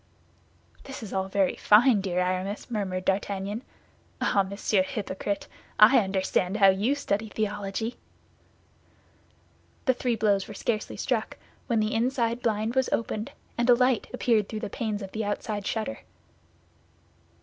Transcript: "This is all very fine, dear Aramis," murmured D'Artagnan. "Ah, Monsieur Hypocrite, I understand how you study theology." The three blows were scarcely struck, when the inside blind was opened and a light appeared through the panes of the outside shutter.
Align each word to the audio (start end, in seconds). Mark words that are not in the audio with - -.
"This 0.85 1.03
is 1.03 1.13
all 1.13 1.27
very 1.27 1.55
fine, 1.57 2.01
dear 2.01 2.21
Aramis," 2.21 2.71
murmured 2.71 3.05
D'Artagnan. 3.05 3.61
"Ah, 4.19 4.41
Monsieur 4.41 4.81
Hypocrite, 4.81 5.47
I 5.77 5.99
understand 5.99 6.57
how 6.57 6.69
you 6.69 6.95
study 6.95 7.29
theology." 7.29 7.97
The 9.85 9.93
three 9.93 10.15
blows 10.15 10.47
were 10.47 10.55
scarcely 10.55 10.97
struck, 10.97 11.37
when 11.67 11.79
the 11.79 11.93
inside 11.93 12.41
blind 12.41 12.73
was 12.73 12.89
opened 12.91 13.31
and 13.59 13.69
a 13.69 13.75
light 13.75 14.07
appeared 14.11 14.49
through 14.49 14.61
the 14.61 14.71
panes 14.71 15.03
of 15.03 15.11
the 15.11 15.23
outside 15.23 15.67
shutter. 15.67 15.99